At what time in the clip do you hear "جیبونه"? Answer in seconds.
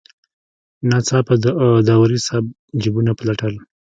2.81-3.11